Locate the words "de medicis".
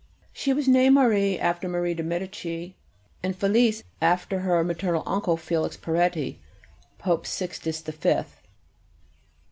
1.93-2.71